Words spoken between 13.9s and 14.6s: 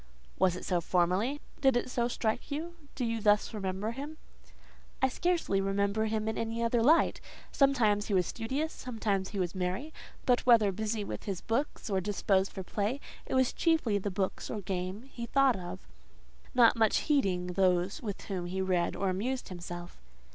the books